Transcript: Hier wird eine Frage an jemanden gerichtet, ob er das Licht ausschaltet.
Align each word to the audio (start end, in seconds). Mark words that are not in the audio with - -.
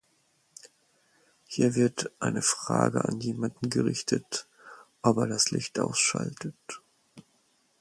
Hier 1.45 1.75
wird 1.75 2.11
eine 2.19 2.41
Frage 2.41 3.05
an 3.05 3.19
jemanden 3.21 3.69
gerichtet, 3.69 4.47
ob 5.03 5.17
er 5.19 5.27
das 5.27 5.51
Licht 5.51 5.77
ausschaltet. 5.79 6.55